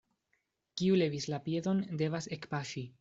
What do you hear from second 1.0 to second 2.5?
levis la piedon, devas